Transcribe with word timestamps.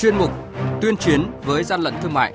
chuyên 0.00 0.16
mục 0.16 0.30
tuyên 0.80 0.96
chiến 0.96 1.26
với 1.44 1.64
gian 1.64 1.80
lận 1.80 1.94
thương 2.02 2.14
mại. 2.14 2.34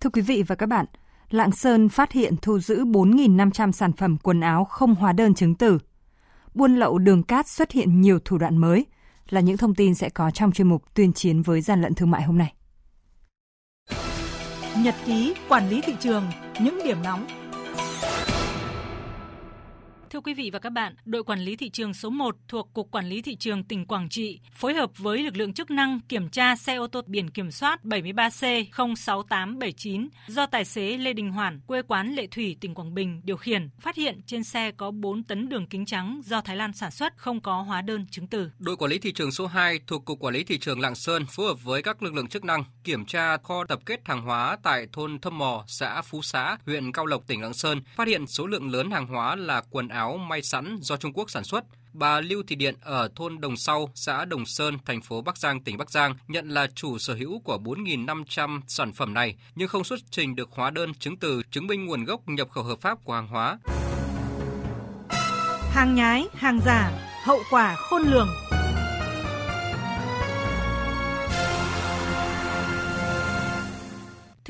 Thưa 0.00 0.10
quý 0.12 0.22
vị 0.22 0.42
và 0.46 0.54
các 0.54 0.66
bạn, 0.66 0.86
Lạng 1.30 1.52
Sơn 1.52 1.88
phát 1.88 2.12
hiện 2.12 2.34
thu 2.42 2.58
giữ 2.58 2.84
4.500 2.84 3.72
sản 3.72 3.92
phẩm 3.92 4.16
quần 4.22 4.40
áo 4.40 4.64
không 4.64 4.94
hóa 4.94 5.12
đơn 5.12 5.34
chứng 5.34 5.54
từ. 5.54 5.78
Buôn 6.54 6.76
lậu 6.76 6.98
đường 6.98 7.22
cát 7.22 7.48
xuất 7.48 7.72
hiện 7.72 8.00
nhiều 8.00 8.18
thủ 8.24 8.38
đoạn 8.38 8.58
mới 8.58 8.86
là 9.28 9.40
những 9.40 9.56
thông 9.56 9.74
tin 9.74 9.94
sẽ 9.94 10.08
có 10.08 10.30
trong 10.30 10.52
chuyên 10.52 10.68
mục 10.68 10.94
tuyên 10.94 11.12
chiến 11.12 11.42
với 11.42 11.60
gian 11.60 11.82
lận 11.82 11.94
thương 11.94 12.10
mại 12.10 12.22
hôm 12.22 12.38
nay. 12.38 12.54
Nhật 14.78 14.94
ký 15.06 15.34
quản 15.48 15.68
lý 15.68 15.80
thị 15.80 15.94
trường, 16.00 16.24
những 16.60 16.78
điểm 16.84 17.02
nóng 17.02 17.45
Thưa 20.16 20.20
quý 20.20 20.34
vị 20.34 20.50
và 20.52 20.58
các 20.58 20.70
bạn, 20.70 20.94
đội 21.04 21.24
quản 21.24 21.40
lý 21.40 21.56
thị 21.56 21.70
trường 21.70 21.94
số 21.94 22.10
1 22.10 22.36
thuộc 22.48 22.72
Cục 22.72 22.90
Quản 22.90 23.08
lý 23.08 23.22
Thị 23.22 23.36
trường 23.36 23.64
tỉnh 23.64 23.86
Quảng 23.86 24.08
Trị 24.08 24.40
phối 24.52 24.74
hợp 24.74 24.90
với 24.98 25.22
lực 25.22 25.36
lượng 25.36 25.52
chức 25.52 25.70
năng 25.70 26.00
kiểm 26.08 26.28
tra 26.28 26.56
xe 26.56 26.74
ô 26.74 26.86
tô 26.86 27.00
biển 27.06 27.30
kiểm 27.30 27.50
soát 27.50 27.80
73C06879 27.84 30.08
do 30.26 30.46
tài 30.46 30.64
xế 30.64 30.98
Lê 30.98 31.12
Đình 31.12 31.30
Hoàn, 31.30 31.60
quê 31.66 31.82
quán 31.82 32.14
Lệ 32.14 32.26
Thủy, 32.26 32.56
tỉnh 32.60 32.74
Quảng 32.74 32.94
Bình 32.94 33.20
điều 33.24 33.36
khiển, 33.36 33.68
phát 33.80 33.96
hiện 33.96 34.20
trên 34.26 34.44
xe 34.44 34.70
có 34.70 34.90
4 34.90 35.22
tấn 35.22 35.48
đường 35.48 35.66
kính 35.66 35.86
trắng 35.86 36.20
do 36.24 36.40
Thái 36.40 36.56
Lan 36.56 36.72
sản 36.72 36.90
xuất 36.90 37.16
không 37.16 37.40
có 37.40 37.62
hóa 37.62 37.82
đơn 37.82 38.06
chứng 38.10 38.26
từ. 38.26 38.50
Đội 38.58 38.76
quản 38.76 38.90
lý 38.90 38.98
thị 38.98 39.12
trường 39.12 39.32
số 39.32 39.46
2 39.46 39.80
thuộc 39.86 40.04
Cục 40.04 40.20
Quản 40.20 40.34
lý 40.34 40.44
Thị 40.44 40.58
trường 40.58 40.80
Lạng 40.80 40.94
Sơn 40.94 41.26
phối 41.26 41.46
hợp 41.46 41.64
với 41.64 41.82
các 41.82 42.02
lực 42.02 42.14
lượng 42.14 42.28
chức 42.28 42.44
năng 42.44 42.64
kiểm 42.84 43.06
tra 43.06 43.36
kho 43.36 43.64
tập 43.64 43.80
kết 43.86 44.00
hàng 44.04 44.22
hóa 44.22 44.56
tại 44.62 44.86
thôn 44.92 45.18
Thâm 45.18 45.38
Mò, 45.38 45.64
xã 45.66 46.02
Phú 46.02 46.22
Xá, 46.22 46.56
huyện 46.66 46.92
Cao 46.92 47.06
Lộc, 47.06 47.26
tỉnh 47.26 47.42
Lạng 47.42 47.54
Sơn, 47.54 47.80
phát 47.96 48.08
hiện 48.08 48.26
số 48.26 48.46
lượng 48.46 48.70
lớn 48.70 48.90
hàng 48.90 49.06
hóa 49.06 49.36
là 49.36 49.62
quần 49.70 49.88
áo 49.88 50.05
áo 50.06 50.16
may 50.16 50.42
sẵn 50.42 50.78
do 50.80 50.96
Trung 50.96 51.12
Quốc 51.12 51.30
sản 51.30 51.44
xuất. 51.44 51.64
Bà 51.92 52.20
Lưu 52.20 52.42
Thị 52.46 52.56
Điện 52.56 52.74
ở 52.80 53.08
thôn 53.16 53.40
Đồng 53.40 53.56
Sau, 53.56 53.90
xã 53.94 54.24
Đồng 54.24 54.46
Sơn, 54.46 54.78
thành 54.84 55.02
phố 55.02 55.20
Bắc 55.20 55.38
Giang, 55.38 55.60
tỉnh 55.60 55.76
Bắc 55.76 55.90
Giang 55.90 56.14
nhận 56.28 56.48
là 56.48 56.66
chủ 56.74 56.98
sở 56.98 57.14
hữu 57.14 57.40
của 57.40 57.58
4.500 57.64 58.60
sản 58.66 58.92
phẩm 58.92 59.14
này 59.14 59.36
nhưng 59.54 59.68
không 59.68 59.84
xuất 59.84 60.00
trình 60.10 60.36
được 60.36 60.48
hóa 60.52 60.70
đơn 60.70 60.94
chứng 60.94 61.16
từ 61.16 61.42
chứng 61.50 61.66
minh 61.66 61.86
nguồn 61.86 62.04
gốc 62.04 62.28
nhập 62.28 62.48
khẩu 62.50 62.64
hợp 62.64 62.80
pháp 62.80 63.04
của 63.04 63.12
hàng 63.12 63.28
hóa. 63.28 63.58
Hàng 65.72 65.94
nhái, 65.94 66.26
hàng 66.34 66.60
giả, 66.66 66.90
hậu 67.24 67.38
quả 67.50 67.74
khôn 67.74 68.02
lường. 68.02 68.28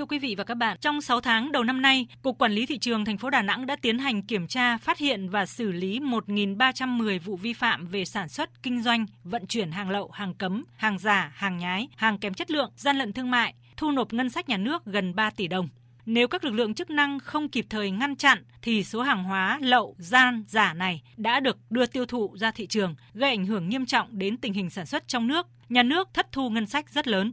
Thưa 0.06 0.08
quý 0.10 0.18
vị 0.18 0.34
và 0.38 0.44
các 0.44 0.54
bạn, 0.54 0.76
trong 0.80 1.00
6 1.00 1.20
tháng 1.20 1.52
đầu 1.52 1.64
năm 1.64 1.82
nay, 1.82 2.06
Cục 2.22 2.38
Quản 2.38 2.52
lý 2.52 2.66
Thị 2.66 2.78
trường 2.78 3.04
thành 3.04 3.18
phố 3.18 3.30
Đà 3.30 3.42
Nẵng 3.42 3.66
đã 3.66 3.76
tiến 3.76 3.98
hành 3.98 4.22
kiểm 4.22 4.46
tra, 4.46 4.78
phát 4.78 4.98
hiện 4.98 5.28
và 5.28 5.46
xử 5.46 5.72
lý 5.72 6.00
1.310 6.00 7.20
vụ 7.20 7.36
vi 7.36 7.52
phạm 7.52 7.86
về 7.86 8.04
sản 8.04 8.28
xuất, 8.28 8.62
kinh 8.62 8.82
doanh, 8.82 9.06
vận 9.24 9.46
chuyển 9.46 9.70
hàng 9.70 9.90
lậu, 9.90 10.10
hàng 10.10 10.34
cấm, 10.34 10.64
hàng 10.76 10.98
giả, 10.98 11.32
hàng 11.34 11.56
nhái, 11.56 11.88
hàng 11.96 12.18
kém 12.18 12.34
chất 12.34 12.50
lượng, 12.50 12.70
gian 12.76 12.96
lận 12.96 13.12
thương 13.12 13.30
mại, 13.30 13.54
thu 13.76 13.90
nộp 13.90 14.12
ngân 14.12 14.30
sách 14.30 14.48
nhà 14.48 14.56
nước 14.56 14.84
gần 14.84 15.14
3 15.14 15.30
tỷ 15.30 15.48
đồng. 15.48 15.68
Nếu 16.06 16.28
các 16.28 16.44
lực 16.44 16.52
lượng 16.52 16.74
chức 16.74 16.90
năng 16.90 17.18
không 17.18 17.48
kịp 17.48 17.66
thời 17.70 17.90
ngăn 17.90 18.16
chặn 18.16 18.44
thì 18.62 18.84
số 18.84 19.02
hàng 19.02 19.24
hóa 19.24 19.58
lậu, 19.62 19.94
gian, 19.98 20.44
giả 20.48 20.74
này 20.74 21.02
đã 21.16 21.40
được 21.40 21.56
đưa 21.70 21.86
tiêu 21.86 22.06
thụ 22.06 22.36
ra 22.36 22.50
thị 22.50 22.66
trường, 22.66 22.94
gây 23.14 23.30
ảnh 23.30 23.46
hưởng 23.46 23.68
nghiêm 23.68 23.86
trọng 23.86 24.18
đến 24.18 24.36
tình 24.36 24.52
hình 24.52 24.70
sản 24.70 24.86
xuất 24.86 25.08
trong 25.08 25.26
nước, 25.26 25.46
nhà 25.68 25.82
nước 25.82 26.08
thất 26.14 26.32
thu 26.32 26.50
ngân 26.50 26.66
sách 26.66 26.90
rất 26.90 27.08
lớn. 27.08 27.32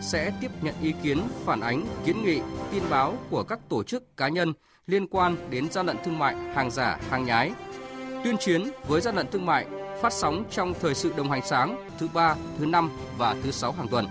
sẽ 0.00 0.32
tiếp 0.40 0.50
nhận 0.62 0.74
ý 0.82 0.94
kiến, 1.02 1.22
phản 1.44 1.60
ánh, 1.60 1.86
kiến 2.04 2.24
nghị, 2.24 2.40
tin 2.72 2.82
báo 2.90 3.18
của 3.30 3.42
các 3.42 3.58
tổ 3.68 3.82
chức 3.82 4.16
cá 4.16 4.28
nhân 4.28 4.52
liên 4.86 5.06
quan 5.06 5.36
đến 5.50 5.70
gian 5.70 5.86
lận 5.86 5.96
thương 6.04 6.18
mại, 6.18 6.34
hàng 6.54 6.70
giả, 6.70 6.98
hàng 7.10 7.24
nhái. 7.24 7.52
Tuyên 8.24 8.36
chiến 8.40 8.70
với 8.88 9.00
gian 9.00 9.16
lận 9.16 9.26
thương 9.32 9.46
mại 9.46 9.66
phát 10.02 10.12
sóng 10.12 10.44
trong 10.50 10.74
thời 10.80 10.94
sự 10.94 11.12
đồng 11.16 11.30
hành 11.30 11.42
sáng 11.46 11.88
thứ 11.98 12.08
ba, 12.14 12.36
thứ 12.58 12.66
năm 12.66 12.90
và 13.18 13.36
thứ 13.42 13.50
sáu 13.50 13.72
hàng 13.72 13.88
tuần. 13.88 14.06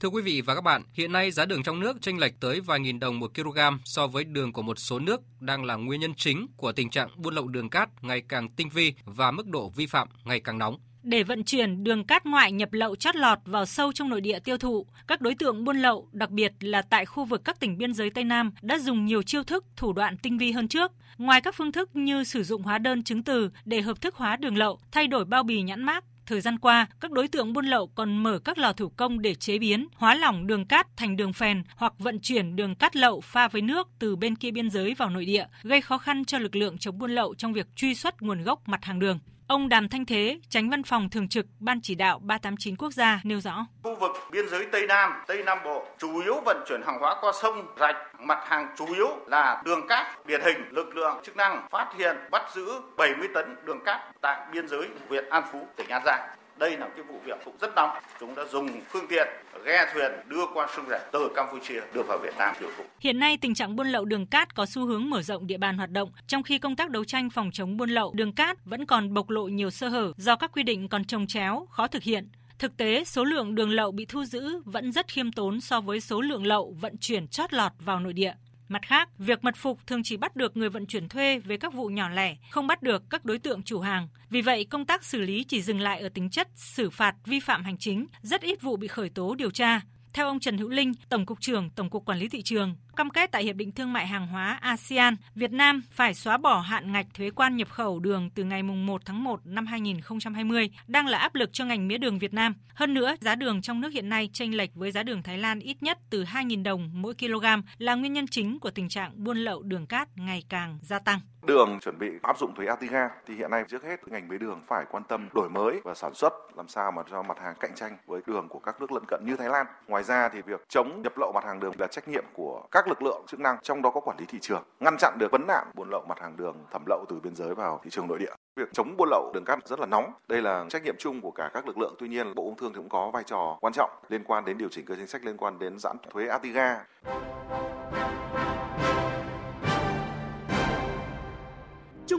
Thưa 0.00 0.08
quý 0.08 0.22
vị 0.22 0.40
và 0.40 0.54
các 0.54 0.60
bạn, 0.60 0.82
hiện 0.92 1.12
nay 1.12 1.30
giá 1.30 1.44
đường 1.44 1.62
trong 1.62 1.80
nước 1.80 1.96
chênh 2.00 2.18
lệch 2.18 2.40
tới 2.40 2.60
vài 2.60 2.80
nghìn 2.80 3.00
đồng 3.00 3.20
một 3.20 3.34
kg 3.34 3.58
so 3.84 4.06
với 4.06 4.24
đường 4.24 4.52
của 4.52 4.62
một 4.62 4.78
số 4.78 4.98
nước 4.98 5.20
đang 5.40 5.64
là 5.64 5.74
nguyên 5.74 6.00
nhân 6.00 6.14
chính 6.14 6.46
của 6.56 6.72
tình 6.72 6.90
trạng 6.90 7.08
buôn 7.16 7.34
lậu 7.34 7.48
đường 7.48 7.70
cát 7.70 7.88
ngày 8.04 8.22
càng 8.28 8.48
tinh 8.48 8.68
vi 8.68 8.94
và 9.04 9.30
mức 9.30 9.46
độ 9.46 9.68
vi 9.68 9.86
phạm 9.86 10.08
ngày 10.24 10.40
càng 10.40 10.58
nóng. 10.58 10.78
Để 11.02 11.22
vận 11.22 11.44
chuyển 11.44 11.84
đường 11.84 12.04
cát 12.04 12.26
ngoại 12.26 12.52
nhập 12.52 12.72
lậu 12.72 12.96
chót 12.96 13.16
lọt 13.16 13.38
vào 13.44 13.66
sâu 13.66 13.92
trong 13.92 14.08
nội 14.08 14.20
địa 14.20 14.38
tiêu 14.38 14.58
thụ, 14.58 14.86
các 15.06 15.20
đối 15.20 15.34
tượng 15.34 15.64
buôn 15.64 15.76
lậu, 15.76 16.08
đặc 16.12 16.30
biệt 16.30 16.52
là 16.60 16.82
tại 16.82 17.06
khu 17.06 17.24
vực 17.24 17.44
các 17.44 17.60
tỉnh 17.60 17.78
biên 17.78 17.94
giới 17.94 18.10
Tây 18.10 18.24
Nam, 18.24 18.52
đã 18.62 18.78
dùng 18.78 19.04
nhiều 19.04 19.22
chiêu 19.22 19.44
thức, 19.44 19.64
thủ 19.76 19.92
đoạn 19.92 20.16
tinh 20.18 20.38
vi 20.38 20.52
hơn 20.52 20.68
trước. 20.68 20.92
Ngoài 21.18 21.40
các 21.40 21.54
phương 21.54 21.72
thức 21.72 21.96
như 21.96 22.24
sử 22.24 22.42
dụng 22.42 22.62
hóa 22.62 22.78
đơn 22.78 23.02
chứng 23.02 23.22
từ 23.22 23.50
để 23.64 23.80
hợp 23.80 24.00
thức 24.00 24.14
hóa 24.14 24.36
đường 24.36 24.56
lậu, 24.56 24.78
thay 24.92 25.06
đổi 25.06 25.24
bao 25.24 25.42
bì 25.42 25.62
nhãn 25.62 25.82
mác, 25.82 26.04
Thời 26.28 26.40
gian 26.40 26.58
qua, 26.58 26.86
các 27.00 27.10
đối 27.10 27.28
tượng 27.28 27.52
buôn 27.52 27.66
lậu 27.66 27.86
còn 27.86 28.22
mở 28.22 28.38
các 28.38 28.58
lò 28.58 28.72
thủ 28.72 28.88
công 28.88 29.22
để 29.22 29.34
chế 29.34 29.58
biến, 29.58 29.86
hóa 29.94 30.14
lỏng 30.14 30.46
đường 30.46 30.66
cát 30.66 30.96
thành 30.96 31.16
đường 31.16 31.32
phèn 31.32 31.62
hoặc 31.76 31.92
vận 31.98 32.20
chuyển 32.20 32.56
đường 32.56 32.74
cát 32.74 32.96
lậu 32.96 33.20
pha 33.20 33.48
với 33.48 33.62
nước 33.62 33.88
từ 33.98 34.16
bên 34.16 34.36
kia 34.36 34.50
biên 34.50 34.70
giới 34.70 34.94
vào 34.94 35.10
nội 35.10 35.24
địa, 35.24 35.46
gây 35.62 35.80
khó 35.80 35.98
khăn 35.98 36.24
cho 36.24 36.38
lực 36.38 36.56
lượng 36.56 36.78
chống 36.78 36.98
buôn 36.98 37.10
lậu 37.10 37.34
trong 37.34 37.52
việc 37.52 37.66
truy 37.76 37.94
xuất 37.94 38.22
nguồn 38.22 38.42
gốc 38.42 38.68
mặt 38.68 38.84
hàng 38.84 38.98
đường. 38.98 39.18
Ông 39.48 39.68
Đàm 39.68 39.88
Thanh 39.88 40.06
Thế, 40.06 40.38
tránh 40.48 40.70
văn 40.70 40.82
phòng 40.82 41.10
thường 41.10 41.28
trực 41.28 41.46
Ban 41.60 41.80
chỉ 41.80 41.94
đạo 41.94 42.20
389 42.22 42.76
quốc 42.76 42.92
gia 42.92 43.20
nêu 43.24 43.40
rõ. 43.40 43.66
Khu 43.82 43.94
vực 44.00 44.10
biên 44.32 44.48
giới 44.48 44.66
Tây 44.72 44.86
Nam, 44.86 45.12
Tây 45.26 45.42
Nam 45.42 45.58
Bộ 45.64 45.86
chủ 45.98 46.20
yếu 46.22 46.40
vận 46.44 46.64
chuyển 46.68 46.80
hàng 46.86 46.98
hóa 47.00 47.16
qua 47.20 47.32
sông, 47.42 47.66
rạch, 47.80 47.96
mặt 48.20 48.38
hàng 48.46 48.74
chủ 48.78 48.86
yếu 48.94 49.08
là 49.26 49.62
đường 49.64 49.86
cát. 49.88 50.26
Điển 50.26 50.40
hình, 50.44 50.56
lực 50.70 50.96
lượng 50.96 51.20
chức 51.24 51.36
năng 51.36 51.66
phát 51.70 51.94
hiện 51.98 52.16
bắt 52.30 52.42
giữ 52.54 52.66
70 52.96 53.28
tấn 53.34 53.56
đường 53.64 53.84
cát 53.84 54.00
tại 54.20 54.46
biên 54.52 54.68
giới 54.68 54.88
huyện 55.08 55.28
An 55.28 55.42
Phú, 55.52 55.66
tỉnh 55.76 55.88
An 55.88 56.02
Giang. 56.06 56.28
Đây 56.58 56.76
là 56.76 56.88
cái 56.96 57.04
vụ 57.04 57.14
việc 57.24 57.38
cũng 57.44 57.54
rất 57.60 57.70
nóng. 57.76 57.90
Chúng 58.20 58.34
đã 58.34 58.44
dùng 58.52 58.68
phương 58.88 59.06
tiện 59.08 59.28
ghe 59.64 59.86
thuyền 59.94 60.12
đưa 60.28 60.46
qua 60.54 60.68
sông 60.76 60.84
Rạch 60.90 61.12
từ 61.12 61.30
Campuchia 61.34 61.80
đưa 61.94 62.02
vào 62.02 62.18
Việt 62.22 62.34
Nam 62.38 62.54
tiêu 62.60 62.70
thụ. 62.76 62.84
Hiện 63.00 63.18
nay 63.18 63.36
tình 63.36 63.54
trạng 63.54 63.76
buôn 63.76 63.88
lậu 63.88 64.04
đường 64.04 64.26
cát 64.26 64.54
có 64.54 64.66
xu 64.66 64.86
hướng 64.86 65.10
mở 65.10 65.22
rộng 65.22 65.46
địa 65.46 65.58
bàn 65.58 65.76
hoạt 65.76 65.90
động, 65.90 66.12
trong 66.26 66.42
khi 66.42 66.58
công 66.58 66.76
tác 66.76 66.90
đấu 66.90 67.04
tranh 67.04 67.30
phòng 67.30 67.50
chống 67.52 67.76
buôn 67.76 67.90
lậu 67.90 68.12
đường 68.14 68.32
cát 68.32 68.64
vẫn 68.64 68.86
còn 68.86 69.14
bộc 69.14 69.30
lộ 69.30 69.42
nhiều 69.42 69.70
sơ 69.70 69.88
hở 69.88 70.12
do 70.16 70.36
các 70.36 70.52
quy 70.52 70.62
định 70.62 70.88
còn 70.88 71.04
trồng 71.04 71.26
chéo, 71.26 71.66
khó 71.70 71.86
thực 71.86 72.02
hiện. 72.02 72.28
Thực 72.58 72.76
tế, 72.76 73.04
số 73.04 73.24
lượng 73.24 73.54
đường 73.54 73.70
lậu 73.70 73.92
bị 73.92 74.04
thu 74.04 74.24
giữ 74.24 74.62
vẫn 74.64 74.92
rất 74.92 75.08
khiêm 75.08 75.32
tốn 75.32 75.60
so 75.60 75.80
với 75.80 76.00
số 76.00 76.20
lượng 76.20 76.46
lậu 76.46 76.76
vận 76.80 76.96
chuyển 77.00 77.28
chót 77.28 77.52
lọt 77.52 77.72
vào 77.78 78.00
nội 78.00 78.12
địa. 78.12 78.32
Mặt 78.68 78.82
khác, 78.82 79.08
việc 79.18 79.44
mật 79.44 79.56
phục 79.56 79.86
thường 79.86 80.02
chỉ 80.02 80.16
bắt 80.16 80.36
được 80.36 80.56
người 80.56 80.68
vận 80.68 80.86
chuyển 80.86 81.08
thuê 81.08 81.38
về 81.38 81.56
các 81.56 81.74
vụ 81.74 81.86
nhỏ 81.86 82.08
lẻ, 82.08 82.36
không 82.50 82.66
bắt 82.66 82.82
được 82.82 83.02
các 83.10 83.24
đối 83.24 83.38
tượng 83.38 83.62
chủ 83.62 83.80
hàng. 83.80 84.08
Vì 84.30 84.42
vậy, 84.42 84.66
công 84.70 84.84
tác 84.84 85.04
xử 85.04 85.20
lý 85.20 85.44
chỉ 85.44 85.62
dừng 85.62 85.80
lại 85.80 86.00
ở 86.00 86.08
tính 86.08 86.30
chất 86.30 86.48
xử 86.54 86.90
phạt 86.90 87.14
vi 87.24 87.40
phạm 87.40 87.64
hành 87.64 87.78
chính, 87.78 88.06
rất 88.22 88.40
ít 88.40 88.62
vụ 88.62 88.76
bị 88.76 88.88
khởi 88.88 89.08
tố 89.08 89.34
điều 89.34 89.50
tra. 89.50 89.80
Theo 90.12 90.26
ông 90.26 90.40
Trần 90.40 90.58
Hữu 90.58 90.68
Linh, 90.68 90.92
Tổng 91.08 91.26
cục 91.26 91.40
trưởng 91.40 91.70
Tổng 91.70 91.90
cục 91.90 92.04
Quản 92.04 92.18
lý 92.18 92.28
thị 92.28 92.42
trường, 92.42 92.76
cam 92.96 93.10
kết 93.10 93.30
tại 93.32 93.44
Hiệp 93.44 93.56
định 93.56 93.72
Thương 93.72 93.92
mại 93.92 94.06
Hàng 94.06 94.26
hóa 94.26 94.58
ASEAN, 94.60 95.16
Việt 95.34 95.52
Nam 95.52 95.82
phải 95.90 96.14
xóa 96.14 96.36
bỏ 96.36 96.60
hạn 96.60 96.92
ngạch 96.92 97.06
thuế 97.14 97.30
quan 97.30 97.56
nhập 97.56 97.68
khẩu 97.70 98.00
đường 98.00 98.30
từ 98.30 98.44
ngày 98.44 98.62
1 98.62 99.02
tháng 99.04 99.24
1 99.24 99.40
năm 99.44 99.66
2020, 99.66 100.70
đang 100.86 101.06
là 101.06 101.18
áp 101.18 101.34
lực 101.34 101.50
cho 101.52 101.64
ngành 101.64 101.88
mía 101.88 101.98
đường 101.98 102.18
Việt 102.18 102.34
Nam. 102.34 102.54
Hơn 102.74 102.94
nữa, 102.94 103.16
giá 103.20 103.34
đường 103.34 103.62
trong 103.62 103.80
nước 103.80 103.92
hiện 103.92 104.08
nay 104.08 104.30
chênh 104.32 104.56
lệch 104.56 104.74
với 104.74 104.92
giá 104.92 105.02
đường 105.02 105.22
Thái 105.22 105.38
Lan 105.38 105.60
ít 105.60 105.82
nhất 105.82 105.98
từ 106.10 106.24
2.000 106.24 106.62
đồng 106.62 106.90
mỗi 106.94 107.14
kg 107.14 107.44
là 107.78 107.94
nguyên 107.94 108.12
nhân 108.12 108.26
chính 108.26 108.60
của 108.60 108.70
tình 108.70 108.88
trạng 108.88 109.24
buôn 109.24 109.38
lậu 109.38 109.62
đường 109.62 109.86
cát 109.86 110.08
ngày 110.16 110.42
càng 110.48 110.78
gia 110.82 110.98
tăng. 110.98 111.20
Đường 111.48 111.78
chuẩn 111.80 111.98
bị 111.98 112.10
áp 112.22 112.38
dụng 112.38 112.54
thuế 112.54 112.66
ATIGA 112.66 113.10
thì 113.26 113.34
hiện 113.34 113.50
nay 113.50 113.64
trước 113.68 113.84
hết 113.84 114.08
ngành 114.08 114.28
mía 114.28 114.38
đường 114.38 114.62
phải 114.66 114.84
quan 114.90 115.04
tâm 115.04 115.28
đổi 115.34 115.48
mới 115.48 115.80
và 115.84 115.94
sản 115.94 116.14
xuất 116.14 116.32
làm 116.56 116.68
sao 116.68 116.92
mà 116.92 117.02
cho 117.10 117.22
mặt 117.22 117.38
hàng 117.38 117.54
cạnh 117.60 117.74
tranh 117.74 117.96
với 118.06 118.20
đường 118.26 118.48
của 118.48 118.58
các 118.58 118.80
nước 118.80 118.92
lân 118.92 119.04
cận 119.08 119.20
như 119.26 119.36
Thái 119.36 119.48
Lan. 119.48 119.66
Ngoài 119.86 120.02
ra 120.02 120.28
thì 120.28 120.42
việc 120.42 120.68
chống 120.68 121.02
nhập 121.02 121.12
lậu 121.18 121.32
mặt 121.32 121.44
hàng 121.44 121.60
đường 121.60 121.72
là 121.78 121.86
trách 121.86 122.08
nhiệm 122.08 122.24
của 122.32 122.62
các 122.70 122.88
lực 122.88 123.02
lượng 123.02 123.24
chức 123.26 123.40
năng 123.40 123.58
trong 123.62 123.82
đó 123.82 123.90
có 123.90 124.00
quản 124.00 124.16
lý 124.18 124.24
thị 124.28 124.38
trường, 124.40 124.62
ngăn 124.80 124.96
chặn 124.98 125.16
được 125.18 125.32
vấn 125.32 125.46
nạn 125.46 125.70
buôn 125.74 125.90
lậu 125.90 126.04
mặt 126.08 126.20
hàng 126.20 126.36
đường 126.36 126.56
thẩm 126.70 126.82
lậu 126.86 127.04
từ 127.08 127.20
biên 127.22 127.34
giới 127.34 127.54
vào 127.54 127.80
thị 127.84 127.90
trường 127.90 128.08
nội 128.08 128.18
địa. 128.18 128.32
Việc 128.56 128.68
chống 128.72 128.96
buôn 128.96 129.08
lậu 129.10 129.30
đường 129.34 129.44
cát 129.44 129.58
rất 129.66 129.80
là 129.80 129.86
nóng. 129.86 130.12
Đây 130.28 130.42
là 130.42 130.64
trách 130.68 130.84
nhiệm 130.84 130.96
chung 130.98 131.20
của 131.20 131.30
cả 131.30 131.50
các 131.54 131.66
lực 131.66 131.78
lượng. 131.78 131.94
Tuy 131.98 132.08
nhiên, 132.08 132.34
Bộ 132.34 132.44
Công 132.44 132.56
Thương 132.56 132.72
thì 132.72 132.76
cũng 132.76 132.88
có 132.88 133.10
vai 133.10 133.22
trò 133.22 133.58
quan 133.60 133.72
trọng 133.72 133.90
liên 134.08 134.24
quan 134.24 134.44
đến 134.44 134.58
điều 134.58 134.68
chỉnh 134.68 134.84
cơ 134.84 134.94
chính 134.94 135.06
sách 135.06 135.24
liên 135.24 135.36
quan 135.36 135.58
đến 135.58 135.78
giãn 135.78 135.96
thuế 136.10 136.26
ATIGA. 136.26 136.84